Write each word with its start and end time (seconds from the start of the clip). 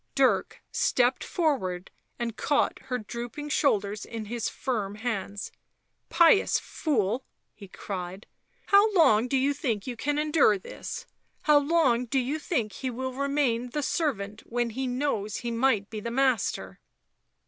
Dirk 0.15 0.63
stepped 0.71 1.23
forward 1.23 1.91
and 2.17 2.35
caught 2.35 2.79
her 2.85 2.97
drooping 2.97 3.49
shoulders 3.49 4.03
in 4.03 4.25
his 4.25 4.49
firm 4.49 4.95
hands." 4.95 5.51
Pious 6.19 6.57
fool!" 6.57 7.23
he 7.53 7.67
cried." 7.67 8.25
How 8.73 8.91
long 8.95 9.27
do 9.27 9.37
you 9.37 9.53
think 9.53 9.85
you 9.85 9.95
can 9.95 10.17
endure 10.17 10.57
this? 10.57 11.05
how 11.43 11.59
long 11.59 12.07
do 12.07 12.17
you 12.17 12.39
think 12.39 12.71
he 12.73 12.89
will 12.89 13.13
remain 13.13 13.69
the 13.69 13.83
servant 13.83 14.39
w 14.45 14.65
T 14.69 14.69
hen 14.69 14.69
he 14.71 14.87
knows 14.87 15.35
he 15.35 15.51
might 15.51 15.87
be 15.91 15.99
the 15.99 16.09
master 16.09 16.79